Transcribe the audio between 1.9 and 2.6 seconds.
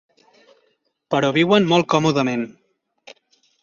còmodament.